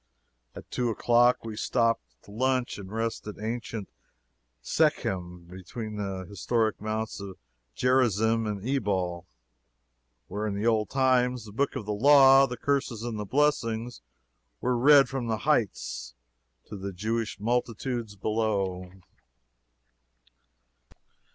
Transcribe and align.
At 0.55 0.71
two 0.71 0.89
o'clock 0.89 1.45
we 1.45 1.55
stopped 1.55 2.01
to 2.23 2.31
lunch 2.31 2.79
and 2.79 2.91
rest 2.91 3.27
at 3.27 3.37
ancient 3.39 3.87
Shechem, 4.63 5.45
between 5.45 5.97
the 5.97 6.25
historic 6.27 6.81
Mounts 6.81 7.19
of 7.19 7.37
Gerizim 7.75 8.47
and 8.47 8.67
Ebal, 8.67 9.27
where 10.27 10.47
in 10.47 10.55
the 10.55 10.65
old 10.65 10.89
times 10.89 11.45
the 11.45 11.51
books 11.51 11.75
of 11.75 11.85
the 11.85 11.93
law, 11.93 12.47
the 12.47 12.57
curses 12.57 13.03
and 13.03 13.19
the 13.19 13.25
blessings, 13.25 14.01
were 14.59 14.75
read 14.75 15.07
from 15.07 15.27
the 15.27 15.37
heights 15.37 16.15
to 16.65 16.77
the 16.77 16.91
Jewish 16.93 17.39
multitudes 17.39 18.15
below. 18.15 18.91